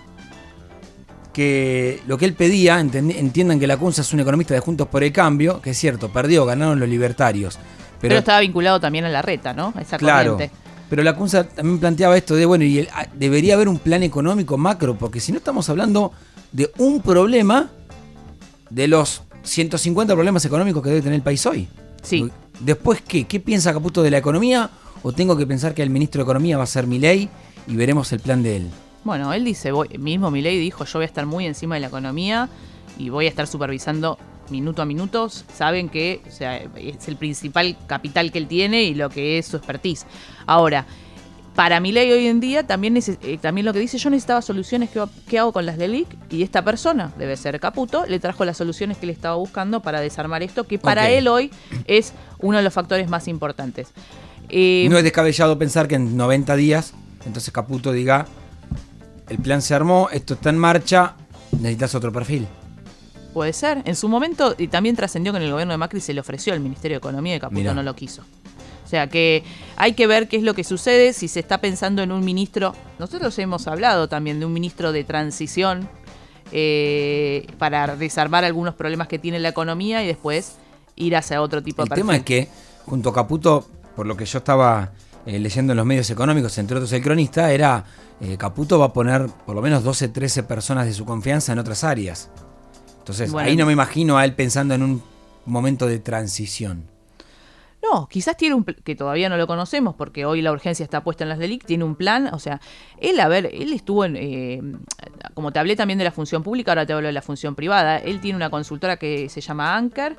que 1.31 2.01
lo 2.07 2.17
que 2.17 2.25
él 2.25 2.33
pedía, 2.33 2.79
entiendan 2.79 3.59
que 3.59 3.67
Lacunza 3.67 4.01
es 4.01 4.11
un 4.13 4.19
economista 4.21 4.55
de 4.55 4.61
Juntos 4.61 4.87
por 4.87 5.03
el 5.03 5.11
Cambio, 5.11 5.61
que 5.61 5.69
es 5.69 5.77
cierto, 5.77 6.09
perdió, 6.11 6.43
ganaron 6.43 6.79
los 6.79 6.89
libertarios. 6.89 7.59
pero, 8.01 8.17
estaba 8.17 8.39
vinculado 8.39 8.79
también 8.79 9.05
a 9.05 9.09
la 9.09 9.21
reta, 9.21 9.53
¿no? 9.53 9.73
A 9.75 9.81
esa 9.81 9.99
Claro. 9.99 10.33
corriente. 10.33 10.66
Pero 10.89 11.03
la 11.03 11.15
CUNSA 11.15 11.43
también 11.49 11.79
planteaba 11.79 12.15
esto 12.17 12.35
de, 12.35 12.45
bueno, 12.45 12.63
y 12.63 12.79
el- 12.79 12.89
ah, 12.93 13.07
debería 13.13 13.55
haber 13.55 13.67
un 13.67 13.77
plan 13.79 14.03
económico 14.03 14.57
macro, 14.57 14.97
porque 14.97 15.19
si 15.19 15.31
no 15.31 15.37
estamos 15.39 15.69
hablando 15.69 16.11
de 16.51 16.71
un 16.77 17.01
problema 17.01 17.69
de 18.69 18.87
los 18.87 19.21
150 19.43 20.13
problemas 20.13 20.43
económicos 20.45 20.81
que 20.83 20.89
debe 20.89 21.01
tener 21.01 21.15
el 21.15 21.21
país 21.21 21.45
hoy. 21.45 21.67
Sí. 22.01 22.29
Después, 22.59 23.01
¿qué? 23.05 23.25
¿Qué 23.25 23.39
piensa 23.39 23.73
Caputo 23.73 24.01
de 24.01 24.11
la 24.11 24.17
economía? 24.17 24.69
¿O 25.03 25.11
tengo 25.11 25.37
que 25.37 25.45
pensar 25.45 25.73
que 25.73 25.83
el 25.83 25.89
ministro 25.89 26.19
de 26.19 26.23
Economía 26.23 26.57
va 26.57 26.63
a 26.63 26.67
ser 26.67 26.87
mi 26.87 26.99
ley 26.99 27.29
y 27.67 27.75
veremos 27.75 28.11
el 28.13 28.19
plan 28.19 28.41
de 28.41 28.57
él? 28.57 28.67
Bueno, 29.03 29.31
él 29.31 29.45
dice, 29.45 29.71
voy, 29.71 29.87
mismo 29.99 30.31
Milei 30.31 30.57
dijo, 30.59 30.83
yo 30.83 30.99
voy 30.99 31.03
a 31.03 31.05
estar 31.05 31.25
muy 31.25 31.45
encima 31.45 31.75
de 31.75 31.81
la 31.81 31.87
economía 31.87 32.49
y 32.97 33.09
voy 33.09 33.25
a 33.25 33.29
estar 33.29 33.45
supervisando 33.47 34.17
minuto 34.49 34.81
a 34.81 34.85
minuto. 34.85 35.29
Saben 35.29 35.89
que 35.89 36.21
o 36.27 36.31
sea, 36.31 36.57
es 36.57 37.07
el 37.07 37.17
principal 37.17 37.77
capital 37.87 38.31
que 38.31 38.37
él 38.37 38.47
tiene 38.47 38.83
y 38.83 38.93
lo 38.93 39.09
que 39.09 39.37
es 39.37 39.47
su 39.47 39.57
expertise. 39.57 40.05
Ahora, 40.45 40.85
para 41.57 41.79
Milei 41.79 42.11
hoy 42.11 42.27
en 42.27 42.39
día 42.39 42.67
también, 42.67 42.95
eh, 42.97 43.39
también 43.41 43.65
lo 43.65 43.73
que 43.73 43.79
dice, 43.79 43.97
yo 43.97 44.11
necesitaba 44.11 44.43
soluciones, 44.43 44.91
¿qué, 44.91 45.03
qué 45.27 45.39
hago 45.39 45.51
con 45.51 45.65
las 45.65 45.79
de 45.79 45.87
LIC? 45.87 46.07
Y 46.29 46.43
esta 46.43 46.63
persona, 46.63 47.11
debe 47.17 47.35
ser 47.35 47.59
Caputo, 47.59 48.05
le 48.05 48.19
trajo 48.19 48.45
las 48.45 48.57
soluciones 48.57 48.97
que 48.97 49.07
le 49.07 49.11
estaba 49.11 49.35
buscando 49.37 49.81
para 49.81 49.99
desarmar 49.99 50.43
esto, 50.43 50.65
que 50.65 50.77
para 50.77 51.09
él 51.09 51.27
hoy 51.27 51.49
es 51.87 52.13
uno 52.37 52.57
de 52.57 52.63
los 52.63 52.73
factores 52.73 53.09
más 53.09 53.27
importantes. 53.27 53.87
Eh, 54.49 54.85
no 54.87 54.99
es 54.99 55.03
descabellado 55.03 55.57
pensar 55.57 55.87
que 55.87 55.95
en 55.95 56.15
90 56.15 56.55
días, 56.57 56.93
entonces 57.25 57.51
Caputo 57.51 57.91
diga, 57.91 58.27
el 59.27 59.39
plan 59.39 59.63
se 59.63 59.73
armó, 59.73 60.09
esto 60.11 60.35
está 60.35 60.51
en 60.51 60.59
marcha, 60.59 61.15
necesitas 61.53 61.95
otro 61.95 62.11
perfil. 62.11 62.47
Puede 63.37 63.53
ser. 63.53 63.83
En 63.85 63.95
su 63.95 64.09
momento, 64.09 64.55
y 64.57 64.67
también 64.67 64.95
trascendió 64.95 65.31
que 65.31 65.37
en 65.37 65.43
el 65.43 65.51
gobierno 65.51 65.71
de 65.71 65.77
Macri 65.77 66.01
se 66.01 66.11
le 66.11 66.21
ofreció 66.21 66.55
el 66.55 66.59
Ministerio 66.59 66.95
de 66.95 66.97
Economía 66.97 67.35
y 67.35 67.39
Caputo 67.39 67.59
Mirá. 67.59 67.75
no 67.75 67.83
lo 67.83 67.95
quiso. 67.95 68.23
O 68.83 68.87
sea 68.87 69.05
que 69.05 69.43
hay 69.75 69.93
que 69.93 70.07
ver 70.07 70.27
qué 70.27 70.37
es 70.37 70.43
lo 70.43 70.55
que 70.55 70.63
sucede, 70.63 71.13
si 71.13 71.27
se 71.27 71.41
está 71.41 71.59
pensando 71.59 72.01
en 72.01 72.11
un 72.11 72.25
ministro. 72.25 72.73
Nosotros 72.97 73.37
hemos 73.37 73.67
hablado 73.67 74.09
también 74.09 74.39
de 74.39 74.47
un 74.47 74.53
ministro 74.53 74.91
de 74.91 75.03
transición 75.03 75.87
eh, 76.51 77.45
para 77.59 77.95
desarmar 77.95 78.43
algunos 78.43 78.73
problemas 78.73 79.07
que 79.07 79.19
tiene 79.19 79.37
la 79.37 79.49
economía 79.49 80.03
y 80.03 80.07
después 80.07 80.53
ir 80.95 81.15
hacia 81.15 81.39
otro 81.43 81.61
tipo 81.61 81.83
El 81.83 81.89
de 81.89 81.95
tema 81.95 82.15
es 82.15 82.23
que, 82.23 82.47
junto 82.87 83.09
a 83.09 83.13
Caputo, 83.13 83.67
por 83.95 84.07
lo 84.07 84.17
que 84.17 84.25
yo 84.25 84.39
estaba 84.39 84.93
eh, 85.27 85.37
leyendo 85.37 85.73
en 85.73 85.77
los 85.77 85.85
medios 85.85 86.09
económicos, 86.09 86.57
entre 86.57 86.77
otros 86.77 86.91
el 86.91 87.03
cronista, 87.03 87.51
era 87.51 87.85
eh, 88.19 88.35
Caputo 88.35 88.79
va 88.79 88.87
a 88.87 88.93
poner 88.93 89.27
por 89.45 89.53
lo 89.53 89.61
menos 89.61 89.83
12, 89.83 90.07
13 90.07 90.41
personas 90.41 90.87
de 90.87 90.93
su 90.93 91.05
confianza 91.05 91.53
en 91.53 91.59
otras 91.59 91.83
áreas. 91.83 92.31
Entonces 93.07 93.31
Bueno. 93.31 93.47
ahí 93.49 93.55
no 93.55 93.65
me 93.65 93.71
imagino 93.71 94.17
a 94.17 94.25
él 94.25 94.33
pensando 94.33 94.73
en 94.73 94.83
un 94.83 95.01
momento 95.45 95.87
de 95.87 95.97
transición. 95.99 96.83
No, 97.81 98.09
quizás 98.09 98.35
tiene 98.35 98.53
un 98.55 98.65
que 98.65 98.95
todavía 98.97 99.29
no 99.29 99.37
lo 99.37 99.47
conocemos 99.47 99.95
porque 99.95 100.25
hoy 100.25 100.41
la 100.41 100.51
urgencia 100.51 100.83
está 100.83 101.05
puesta 101.05 101.23
en 101.23 101.29
las 101.29 101.39
delic, 101.39 101.63
tiene 101.63 101.85
un 101.85 101.95
plan, 101.95 102.27
o 102.33 102.39
sea, 102.39 102.59
él, 102.99 103.17
a 103.21 103.29
ver, 103.29 103.45
él 103.53 103.71
estuvo 103.71 104.03
en, 104.03 104.17
eh, 104.17 104.61
como 105.35 105.53
te 105.53 105.59
hablé 105.59 105.77
también 105.77 105.97
de 105.97 106.03
la 106.03 106.11
función 106.11 106.43
pública, 106.43 106.71
ahora 106.71 106.85
te 106.85 106.91
hablo 106.91 107.07
de 107.07 107.13
la 107.13 107.21
función 107.21 107.55
privada, 107.55 107.97
él 107.97 108.19
tiene 108.19 108.35
una 108.35 108.49
consultora 108.49 108.97
que 108.97 109.29
se 109.29 109.39
llama 109.39 109.77
Anker, 109.77 110.17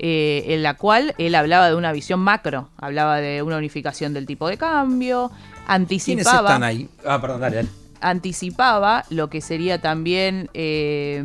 eh, 0.00 0.46
en 0.48 0.64
la 0.64 0.74
cual 0.74 1.14
él 1.18 1.36
hablaba 1.36 1.68
de 1.68 1.76
una 1.76 1.92
visión 1.92 2.18
macro, 2.18 2.70
hablaba 2.76 3.18
de 3.18 3.40
una 3.42 3.56
unificación 3.58 4.12
del 4.14 4.26
tipo 4.26 4.48
de 4.48 4.56
cambio, 4.58 5.28
¿Quiénes 5.28 5.68
anticipaba 5.68 6.48
están 6.48 6.64
ahí? 6.64 6.88
Ah, 7.04 7.20
perdón, 7.20 7.40
dale, 7.42 7.56
dale. 7.56 7.68
anticipaba 8.00 9.04
lo 9.10 9.30
que 9.30 9.40
sería 9.40 9.80
también. 9.80 10.50
eh, 10.54 11.22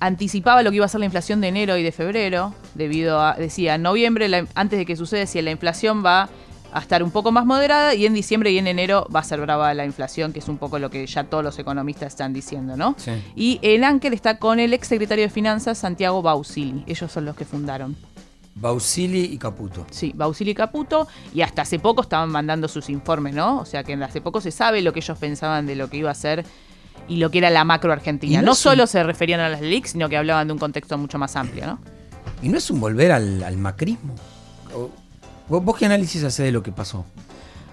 anticipaba 0.00 0.62
lo 0.62 0.70
que 0.70 0.76
iba 0.76 0.86
a 0.86 0.88
ser 0.88 1.00
la 1.00 1.06
inflación 1.06 1.40
de 1.40 1.48
enero 1.48 1.76
y 1.76 1.82
de 1.82 1.92
febrero, 1.92 2.54
debido 2.74 3.20
a. 3.20 3.34
Decía, 3.34 3.74
en 3.76 3.82
noviembre, 3.82 4.28
la- 4.28 4.46
antes 4.54 4.78
de 4.78 4.86
que 4.86 4.96
suceda, 4.96 5.26
si 5.26 5.40
la 5.42 5.50
inflación 5.50 6.04
va 6.04 6.28
a 6.72 6.78
estar 6.80 7.02
un 7.02 7.10
poco 7.10 7.32
más 7.32 7.44
moderada 7.46 7.94
y 7.96 8.06
en 8.06 8.14
diciembre 8.14 8.52
y 8.52 8.58
en 8.58 8.66
enero 8.68 9.06
va 9.14 9.20
a 9.20 9.24
ser 9.24 9.40
brava 9.40 9.74
la 9.74 9.84
inflación, 9.84 10.32
que 10.32 10.38
es 10.38 10.48
un 10.48 10.56
poco 10.56 10.78
lo 10.78 10.88
que 10.88 11.04
ya 11.06 11.24
todos 11.24 11.42
los 11.42 11.58
economistas 11.58 12.08
están 12.12 12.32
diciendo, 12.32 12.76
¿no? 12.76 12.94
Sí. 12.96 13.10
Y 13.34 13.58
en 13.62 13.82
Anker 13.84 14.14
está 14.14 14.38
con 14.38 14.60
el 14.60 14.72
ex 14.72 14.86
secretario 14.86 15.24
de 15.24 15.30
Finanzas, 15.30 15.78
Santiago 15.78 16.22
Bausili. 16.22 16.84
Ellos 16.86 17.10
son 17.10 17.24
los 17.24 17.34
que 17.36 17.44
fundaron. 17.44 17.96
Bausili 18.54 19.24
y 19.24 19.38
Caputo. 19.38 19.86
Sí, 19.90 20.12
Bausili 20.14 20.50
y 20.52 20.54
Caputo, 20.54 21.08
y 21.34 21.40
hasta 21.40 21.62
hace 21.62 21.78
poco 21.78 22.02
estaban 22.02 22.30
mandando 22.30 22.68
sus 22.68 22.88
informes, 22.90 23.34
¿no? 23.34 23.58
O 23.60 23.64
sea 23.64 23.82
que 23.84 23.94
hace 23.94 24.20
poco 24.20 24.40
se 24.40 24.50
sabe 24.50 24.80
lo 24.82 24.92
que 24.92 25.00
ellos 25.00 25.18
pensaban 25.18 25.66
de 25.66 25.76
lo 25.76 25.88
que 25.90 25.96
iba 25.96 26.10
a 26.10 26.14
ser 26.14 26.44
y 27.08 27.16
lo 27.16 27.30
que 27.30 27.38
era 27.38 27.50
la 27.50 27.64
macro 27.64 27.92
argentina. 27.92 28.40
No 28.40 28.46
No, 28.46 28.52
es 28.52 28.58
un- 28.58 28.62
solo 28.72 28.86
se 28.86 29.02
referían 29.02 29.40
a 29.40 29.48
las 29.48 29.60
LELIC, 29.60 29.86
sino 29.86 30.08
que 30.08 30.16
hablaban 30.16 30.46
de 30.46 30.52
un 30.52 30.58
contexto 30.58 30.96
mucho 30.98 31.18
más 31.18 31.36
amplio, 31.36 31.66
¿no? 31.66 31.78
¿Y 32.42 32.48
no 32.48 32.58
es 32.58 32.70
un 32.70 32.80
volver 32.80 33.12
al, 33.12 33.42
al 33.42 33.56
macrismo? 33.56 34.14
¿Vos, 35.48 35.76
qué 35.76 35.86
análisis 35.86 36.22
haces 36.22 36.46
de 36.46 36.52
lo 36.52 36.62
que 36.62 36.70
pasó? 36.72 37.04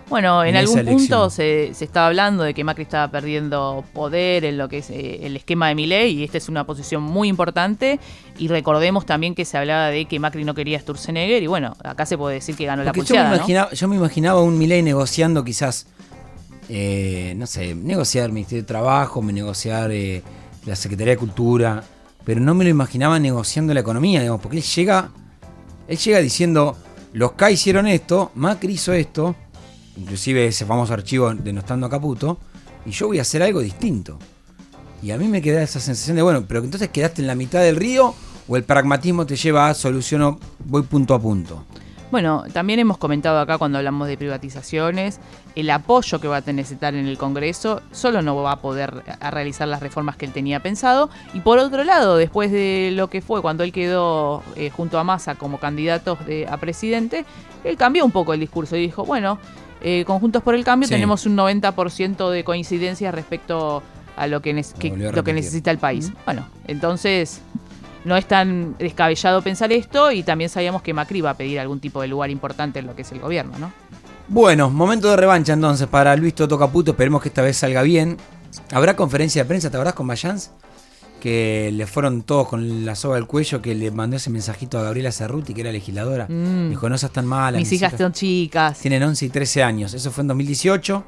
Bueno, 0.10 0.44
en, 0.46 0.56
algún 0.56 0.86
punto 0.86 1.30
se, 1.30 1.74
se 1.74 1.84
estaba 1.84 2.08
hablando 2.08 2.44
de 2.44 2.54
que 2.54 2.64
Macri 2.64 2.84
estaba 2.84 3.12
perdiendo 3.12 3.84
poder 3.94 4.46
en 4.46 4.58
lo 4.58 4.70
que 4.70 4.78
es 4.78 4.90
eh, 4.90 5.20
el 5.26 5.36
esquema 5.36 5.68
de 5.68 5.76
Milei 5.76 6.14
y 6.14 6.24
esta 6.24 6.38
es 6.38 6.48
una 6.48 6.64
posición 6.66 7.04
muy 7.04 7.28
importante 7.28 8.00
y 8.38 8.48
recordemos 8.48 9.06
también 9.06 9.36
que 9.36 9.44
se 9.44 9.58
hablaba 9.58 9.88
de 9.90 10.06
que 10.06 10.18
Macri 10.18 10.46
no 10.46 10.54
quería 10.54 10.78
a 10.78 10.80
Sturzenegger 10.82 11.44
y 11.44 11.48
bueno, 11.48 11.76
acá 11.84 12.06
se 12.06 12.18
puede 12.18 12.36
decir 12.36 12.56
que 12.56 12.66
ganó 12.66 12.86
la 12.86 12.94
Porque 12.94 13.02
yo, 13.02 13.16
me 13.16 13.20
pulseada, 13.20 13.30
¿no? 13.32 13.36
imaginaba, 13.36 13.72
yo 13.74 13.88
me 13.90 13.96
imaginaba 13.98 14.42
un 14.42 14.58
Milei 14.58 14.82
negociando 14.82 15.44
quizás, 15.44 15.88
eh, 16.70 17.34
no 17.38 17.48
sé, 17.48 17.76
negociar 17.76 18.32
Ministerio 18.32 18.64
de 18.64 18.68
Trabajo, 18.68 19.22
negociar 19.22 19.92
eh, 19.92 20.22
la 20.66 20.76
Secretaría 20.76 21.14
de 21.14 21.18
Cultura, 21.18 21.84
pero 22.26 22.42
no 22.42 22.54
me 22.54 22.66
lo 22.66 22.70
imaginaba 22.70 23.20
negociando 23.20 23.74
la 23.74 23.80
economía, 23.80 24.20
digamos, 24.20 24.42
porque 24.42 24.58
él 24.58 24.64
llega, 24.64 25.12
él 25.88 25.98
llega 25.98 26.20
diciendo, 26.20 26.76
los 27.14 27.34
K 27.34 27.52
hicieron 27.52 27.88
esto, 27.88 28.32
Macri 28.36 28.74
hizo 28.74 28.92
esto, 28.92 29.36
inclusive 29.96 30.48
ese 30.48 30.66
famoso 30.66 30.94
archivo 30.94 31.34
denostando 31.34 31.88
a 31.88 31.90
Caputo, 31.90 32.38
y 32.86 32.92
yo 32.92 33.08
voy 33.08 33.20
a 33.20 33.22
hacer 33.22 33.44
algo 33.44 33.62
distinto. 33.62 34.20
Y 35.02 35.12
a 35.12 35.18
mí 35.18 35.28
me 35.28 35.42
queda 35.42 35.62
esa 35.62 35.80
sensación 35.80 36.16
de, 36.16 36.22
bueno, 36.22 36.46
pero 36.48 36.64
entonces 36.64 36.90
quedaste 36.90 37.22
en 37.22 37.28
la 37.28 37.36
mitad 37.36 37.62
del 37.62 37.76
río 37.76 38.14
o 38.48 38.58
el 38.58 38.64
pragmatismo 38.64 39.26
te 39.26 39.36
lleva 39.36 39.70
a 39.70 39.74
soluciono, 39.74 40.40
voy 40.66 40.82
punto 40.82 41.14
a 41.14 41.22
punto. 41.22 41.66
Bueno, 42.10 42.46
también 42.54 42.80
hemos 42.80 42.98
comentado 42.98 43.38
acá 43.40 43.58
cuando 43.58 43.80
hablamos 43.80 44.08
de 44.08 44.16
privatizaciones, 44.18 45.20
el 45.56 45.70
apoyo 45.70 46.22
que 46.22 46.30
va 46.30 46.38
a 46.38 46.52
necesitar 46.54 46.96
en 46.96 47.06
el 47.06 47.18
Congreso 47.18 47.82
solo 47.92 48.22
no 48.22 48.34
va 48.42 48.54
a 48.54 48.62
poder 48.62 49.04
a 49.20 49.30
realizar 49.30 49.68
las 49.68 49.82
reformas 49.82 50.16
que 50.16 50.26
él 50.26 50.32
tenía 50.32 50.62
pensado. 50.62 51.10
Y 51.34 51.42
por 51.42 51.60
otro 51.60 51.84
lado, 51.84 52.16
después 52.16 52.50
de 52.52 52.92
lo 52.94 53.10
que 53.10 53.22
fue 53.22 53.42
cuando 53.42 53.66
él 53.66 53.74
quedó 53.74 54.42
eh, 54.56 54.70
junto 54.70 54.98
a 55.00 55.04
Massa 55.04 55.36
como 55.36 55.60
candidatos 55.60 56.26
de- 56.26 56.48
a 56.48 56.56
presidente, 56.58 57.26
él 57.66 57.76
cambió 57.76 58.06
un 58.06 58.12
poco 58.12 58.34
el 58.34 58.40
discurso 58.40 58.78
y 58.78 58.82
dijo, 58.82 59.04
bueno, 59.04 59.38
eh, 59.82 60.06
conjuntos 60.08 60.42
por 60.44 60.56
el 60.56 60.64
cambio 60.64 60.88
Sí. 60.88 60.94
tenemos 60.94 61.26
un 61.26 61.36
90% 61.36 62.30
de 62.32 62.44
coincidencia 62.46 63.12
respecto 63.12 63.84
a 64.16 64.28
lo 64.28 64.42
que, 64.42 64.54
Lo 64.54 64.62
que- 64.80 64.90
volvió 64.92 65.10
a 65.10 65.12
lo 65.12 65.16
que 65.24 65.32
repetir. 65.32 65.36
necesita 65.36 65.72
el 65.72 65.78
país. 65.78 66.12
Bueno, 66.26 66.48
entonces 66.68 67.42
no 68.08 68.16
es 68.16 68.26
tan 68.26 68.78
descabellado 68.78 69.42
pensar 69.42 69.72
esto 69.72 70.12
y 70.12 70.24
también 70.24 70.50
sabíamos 70.50 70.82
que 70.82 70.94
Macri 70.94 71.22
va 71.22 71.32
a 71.32 71.34
pedir 71.36 71.60
algún 71.60 71.80
tipo 71.80 72.02
de 72.02 72.08
lugar 72.08 72.30
importante 72.30 72.80
en 72.80 72.88
lo 72.88 72.96
que 72.96 73.02
es 73.02 73.12
el 73.12 73.20
gobierno, 73.20 73.60
¿no? 73.60 73.72
Bueno, 74.30 74.70
momento 74.70 75.10
de 75.10 75.18
revancha 75.18 75.54
entonces 75.54 75.88
para 75.88 76.16
Luis 76.16 76.34
Toto 76.34 76.58
Caputo. 76.58 76.92
Esperemos 76.92 77.22
que 77.22 77.30
esta 77.30 77.42
vez 77.42 77.58
salga 77.58 77.82
bien. 77.82 78.18
¿Habrá 78.72 78.96
conferencia 78.96 79.44
de 79.44 79.48
prensa? 79.48 79.70
¿Te 79.70 79.78
acordás 79.78 79.94
con 79.94 80.06
Mayans? 80.06 80.52
Que 81.22 81.72
le 81.74 81.88
fueron 81.88 82.22
todos 82.24 82.48
con 82.48 82.86
la 82.86 82.96
soga 82.96 83.18
al 83.18 83.28
cuello, 83.28 83.62
que 83.62 83.76
le 83.76 83.92
mandó 83.92 84.18
ese 84.18 84.30
mensajito 84.30 84.80
a 84.80 84.84
Gabriela 84.84 85.12
Cerruti, 85.12 85.54
que 85.54 85.62
era 85.62 85.72
legisladora. 85.72 86.28
Mm. 86.30 86.70
Dijo, 86.70 86.90
no 86.90 86.98
seas 86.98 87.12
tan 87.12 87.26
mala. 87.26 87.58
Mis 87.58 87.72
hijas 87.72 87.94
son 87.98 88.14
chicas. 88.14 88.80
Tienen 88.80 89.04
11 89.04 89.26
y 89.26 89.30
13 89.30 89.64
años. 89.64 89.94
Eso 89.94 90.12
fue 90.12 90.22
en 90.24 90.30
2018. 90.30 91.04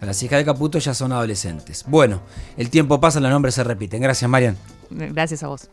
Las 0.00 0.22
hijas 0.22 0.38
de 0.38 0.44
Caputo 0.44 0.78
ya 0.78 0.94
son 0.94 1.12
adolescentes. 1.12 1.84
Bueno, 1.88 2.20
el 2.56 2.70
tiempo 2.70 3.00
pasa, 3.00 3.18
los 3.20 3.30
nombres 3.30 3.54
se 3.54 3.64
repiten. 3.64 4.00
Gracias, 4.00 4.30
Marian. 4.30 4.56
Gracias 4.90 5.42
a 5.42 5.48
vos. 5.48 5.68